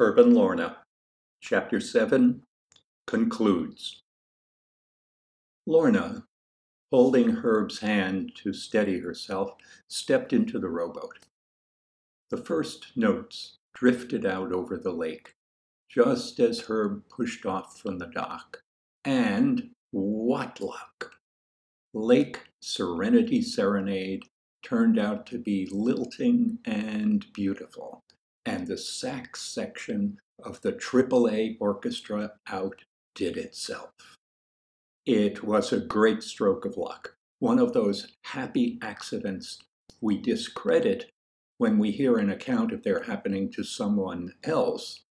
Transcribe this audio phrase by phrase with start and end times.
[0.00, 0.78] Herb and Lorna,
[1.42, 2.40] Chapter 7
[3.06, 4.00] concludes.
[5.66, 6.24] Lorna,
[6.90, 9.50] holding Herb's hand to steady herself,
[9.88, 11.26] stepped into the rowboat.
[12.30, 15.34] The first notes drifted out over the lake,
[15.90, 18.62] just as Herb pushed off from the dock.
[19.04, 21.12] And what luck!
[21.92, 24.22] Lake Serenity Serenade
[24.62, 28.02] turned out to be lilting and beautiful,
[28.44, 33.92] and the sax section of the AAA orchestra outdid itself.
[35.06, 39.58] It was a great stroke of luck, one of those happy accidents
[40.00, 41.10] we discredit
[41.58, 45.04] when we hear an account of their happening to someone else,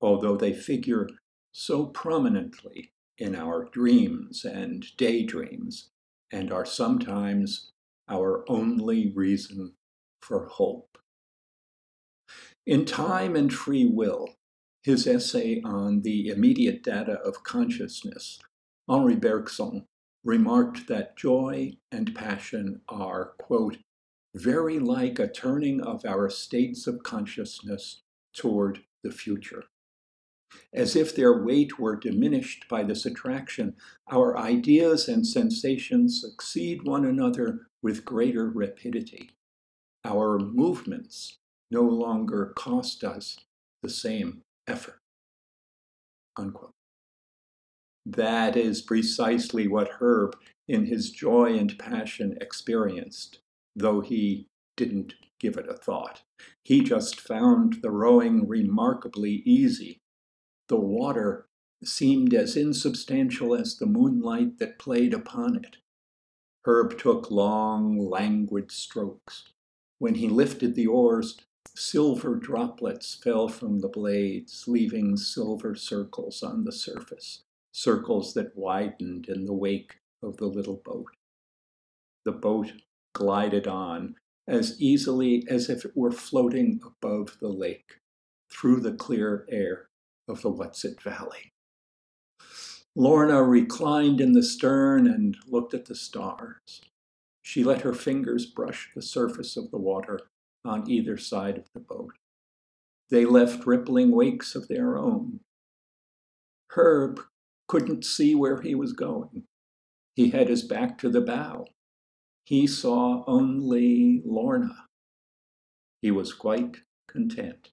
[0.00, 1.08] although they figure
[1.52, 5.90] so prominently in our dreams and daydreams
[6.30, 7.70] and are sometimes
[8.08, 9.72] our only reason
[10.20, 10.98] for hope.
[12.68, 14.28] In Time and Free Will,
[14.82, 18.38] his essay on the immediate data of consciousness,
[18.86, 19.86] Henri Bergson
[20.22, 23.78] remarked that joy and passion are, quote,
[24.34, 28.02] very like a turning of our states of consciousness
[28.34, 29.64] toward the future.
[30.70, 33.76] As if their weight were diminished by this attraction,
[34.12, 39.30] our ideas and sensations succeed one another with greater rapidity.
[40.04, 41.38] Our movements
[41.70, 43.38] no longer cost us
[43.82, 45.00] the same effort.
[46.36, 46.72] Unquote.
[48.06, 53.40] That is precisely what Herb, in his joy and passion, experienced,
[53.76, 54.46] though he
[54.76, 56.22] didn't give it a thought.
[56.64, 60.00] He just found the rowing remarkably easy
[60.68, 61.46] the water
[61.82, 65.78] seemed as insubstantial as the moonlight that played upon it.
[66.64, 69.44] Herb took long, languid strokes.
[69.98, 71.38] When he lifted the oars,
[71.78, 79.28] silver droplets fell from the blades, leaving silver circles on the surface, circles that widened
[79.28, 81.06] in the wake of the little boat.
[82.24, 82.72] The boat
[83.14, 88.00] glided on as easily as if it were floating above the lake,
[88.50, 89.88] through the clear air
[90.26, 91.52] of the Whatsit Valley.
[92.96, 96.80] Lorna reclined in the stern and looked at the stars.
[97.42, 100.20] She let her fingers brush the surface of the water
[100.68, 102.12] on either side of the boat.
[103.10, 105.40] They left rippling wakes of their own.
[106.70, 107.20] Herb
[107.66, 109.44] couldn't see where he was going.
[110.14, 111.66] He had his back to the bow.
[112.44, 114.86] He saw only Lorna.
[116.02, 117.70] He was quite content.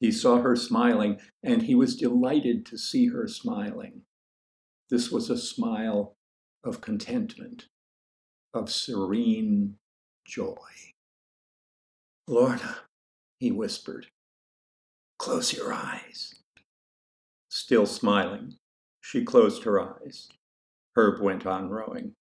[0.00, 4.02] He saw her smiling, and he was delighted to see her smiling.
[4.90, 6.16] This was a smile
[6.62, 7.66] of contentment,
[8.52, 9.76] of serene
[10.26, 10.93] joy.
[12.26, 12.78] Lorna,
[13.38, 14.06] he whispered,
[15.18, 16.34] close your eyes.
[17.50, 18.56] Still smiling,
[19.00, 20.28] she closed her eyes.
[20.96, 22.14] Herb went on rowing.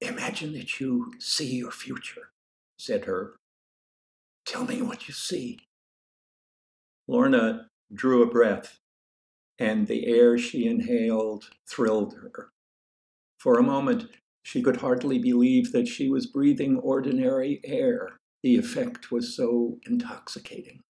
[0.00, 2.30] Imagine that you see your future,
[2.78, 3.36] said Herb.
[4.44, 5.58] Tell me what you see.
[7.08, 8.78] Lorna drew a breath,
[9.58, 12.50] and the air she inhaled thrilled her.
[13.38, 14.06] For a moment,
[14.42, 18.18] she could hardly believe that she was breathing ordinary air.
[18.42, 20.82] The effect was so intoxicating.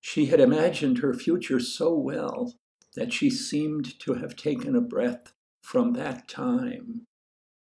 [0.00, 2.54] She had imagined her future so well
[2.94, 7.06] that she seemed to have taken a breath from that time,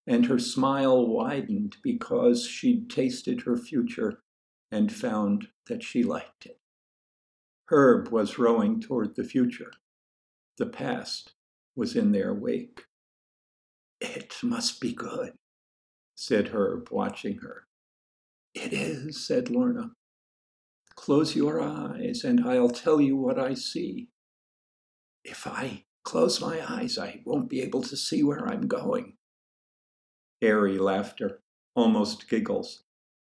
[0.07, 4.19] and her smile widened because she'd tasted her future
[4.71, 6.57] and found that she liked it.
[7.69, 9.71] Herb was rowing toward the future.
[10.57, 11.33] The past
[11.75, 12.85] was in their wake.
[14.01, 15.33] It must be good,
[16.15, 17.67] said Herb, watching her.
[18.53, 19.91] It is, said Lorna.
[20.95, 24.09] Close your eyes, and I'll tell you what I see.
[25.23, 29.13] If I close my eyes, I won't be able to see where I'm going.
[30.41, 31.41] Airy laughter,
[31.75, 32.83] almost giggles,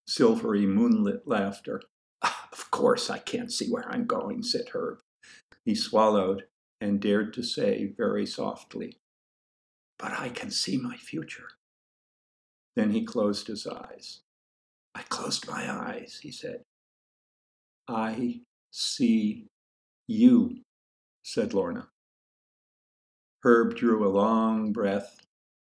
[0.07, 1.81] silvery moonlit laughter.
[2.23, 4.99] Ah, of course I can't see where I'm going, said Herb.
[5.65, 6.45] He swallowed
[6.81, 8.99] and dared to say very softly,
[9.99, 11.49] But I can see my future.
[12.77, 14.21] Then he closed his eyes.
[14.95, 16.63] I closed my eyes, he said.
[17.89, 19.47] I see
[20.07, 20.61] you,
[21.23, 21.89] said Lorna.
[23.43, 25.21] Herb drew a long breath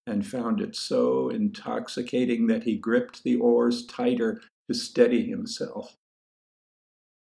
[0.06, 5.94] and found it so intoxicating that he gripped the oars tighter to steady himself.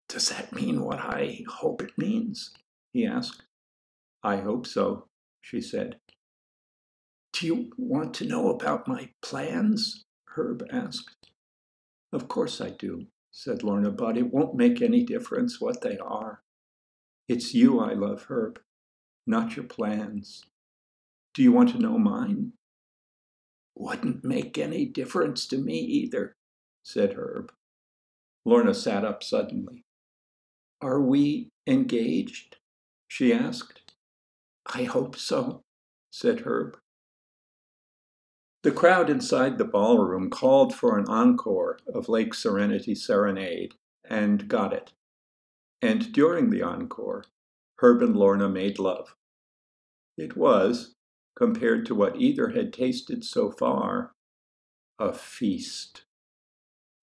[0.08, 2.52] Does that mean what I hope it means?
[2.94, 3.44] he asked.
[4.24, 5.08] I hope so,
[5.42, 5.98] she said.
[7.34, 10.04] Do you want to know about my plans?
[10.30, 11.27] Herb asked.
[12.14, 16.42] Of course I do, said Lorna, but it won't make any difference what they are.
[17.28, 18.60] It's you I love, Herb,
[19.26, 20.46] not your plans.
[21.34, 22.54] Do you want to know mine?
[23.76, 26.36] Wouldn't make any difference to me either,
[26.84, 27.52] said Herb.
[28.46, 29.84] Lorna sat up suddenly.
[30.82, 32.58] Are we engaged?
[33.08, 33.94] she asked.
[34.66, 35.64] I hope so,
[36.12, 36.78] said Herb.
[38.64, 43.76] The crowd inside the ballroom called for an encore of Lake Serenity Serenade
[44.10, 44.94] and got it.
[45.82, 47.26] And during the encore,
[47.80, 49.16] Herb and Lorna made love.
[50.18, 50.96] It was,
[51.36, 54.14] compared to what either had tasted so far,
[54.98, 56.06] a feast.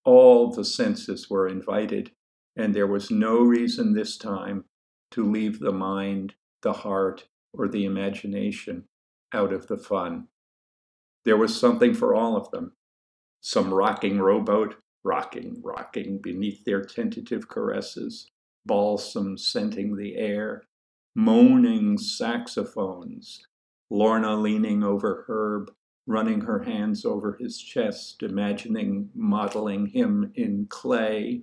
[0.04, 2.10] All the senses were invited,
[2.56, 4.64] and there was no reason this time
[5.12, 8.86] to leave the mind, the heart, or the imagination
[9.32, 10.26] out of the fun.
[11.24, 12.72] There was something for all of them.
[13.40, 18.30] Some rocking rowboat, rocking, rocking beneath their tentative caresses,
[18.66, 20.64] balsam scenting the air,
[21.14, 23.46] moaning saxophones,
[23.90, 25.72] Lorna leaning over Herb,
[26.06, 31.42] running her hands over his chest, imagining modeling him in clay,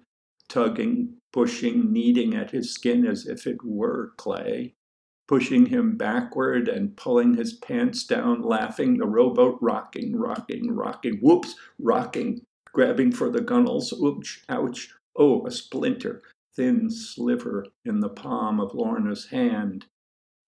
[0.49, 4.75] tugging, pushing, kneading at his skin as if it were clay,
[5.31, 11.55] pushing him backward and pulling his pants down, laughing, the rowboat rocking, rocking, rocking, whoops,
[11.79, 12.41] rocking,
[12.73, 16.21] grabbing for the gunnels, ooch, ouch, oh, a splinter,
[16.53, 19.85] thin sliver in the palm of Lorna's hand,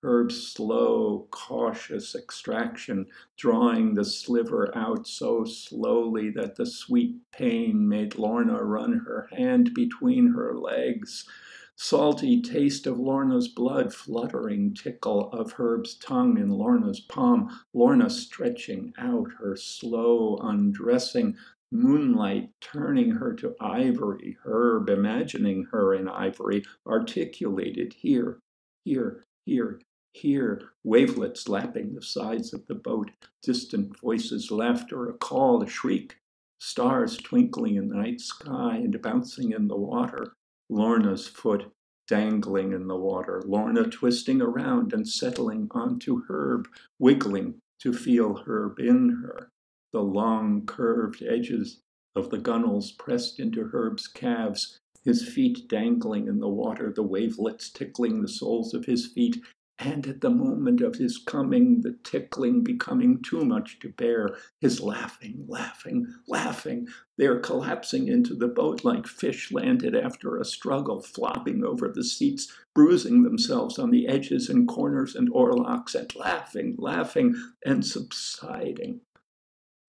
[0.03, 3.05] Herb's slow, cautious extraction,
[3.37, 9.73] drawing the sliver out so slowly that the sweet pain made Lorna run her hand
[9.73, 11.25] between her legs.
[11.75, 18.93] Salty taste of Lorna's blood, fluttering tickle of Herb's tongue in Lorna's palm, Lorna stretching
[18.97, 21.35] out her slow undressing,
[21.71, 28.39] moonlight turning her to ivory, Herb imagining her in ivory, articulated here,
[28.85, 29.81] here, here,
[30.13, 33.09] here, wavelets lapping the sides of the boat,
[33.41, 36.17] distant voices, laughter, a call, a shriek,
[36.59, 40.35] stars twinkling in the night sky and bouncing in the water,
[40.73, 41.71] Lorna's foot
[42.07, 46.67] dangling in the water, Lorna twisting around and settling onto Herb,
[46.97, 49.51] wiggling to feel Herb in her,
[49.91, 51.79] the long curved edges
[52.15, 57.69] of the gunnels pressed into Herb's calves, his feet dangling in the water, the wavelets
[57.69, 59.43] tickling the soles of his feet,
[59.85, 64.79] and at the moment of his coming, the tickling becoming too much to bear, his
[64.79, 66.87] laughing, laughing, laughing,
[67.17, 72.51] they're collapsing into the boat like fish landed after a struggle, flopping over the seats,
[72.73, 77.35] bruising themselves on the edges and corners and oarlocks, and laughing, laughing,
[77.65, 79.01] and subsiding,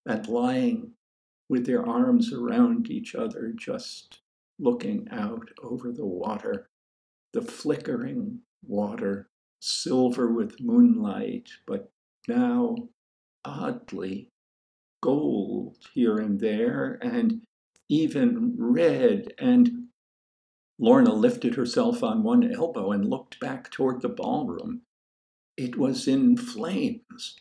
[0.04, 0.90] and lying
[1.48, 4.18] with their arms around each other, just
[4.58, 6.68] looking out over the water,
[7.32, 9.28] the flickering water
[9.64, 11.90] silver with moonlight, but
[12.28, 12.76] now
[13.44, 14.28] oddly
[15.02, 17.42] gold here and there, and
[17.88, 19.32] even red.
[19.38, 19.88] And
[20.78, 24.82] Lorna lifted herself on one elbow and looked back toward the ballroom.
[25.56, 27.36] It was in flames.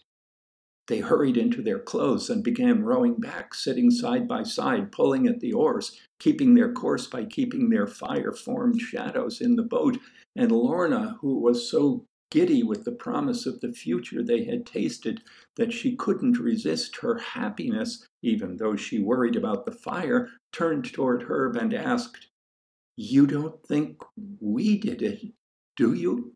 [0.87, 5.39] They hurried into their clothes and began rowing back, sitting side by side, pulling at
[5.39, 9.97] the oars, keeping their course by keeping their fire formed shadows in the boat.
[10.35, 15.21] And Lorna, who was so giddy with the promise of the future they had tasted
[15.55, 21.21] that she couldn't resist her happiness, even though she worried about the fire, turned toward
[21.29, 22.29] Herb and asked,
[22.97, 24.01] You don't think
[24.41, 25.21] we did it,
[25.77, 26.33] do you?